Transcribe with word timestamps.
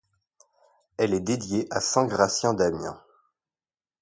Elle 0.97 1.13
est 1.13 1.19
dédiée 1.19 1.67
à 1.69 1.79
saint 1.79 2.05
Gratien 2.07 2.55
d'Amiens. 2.55 2.99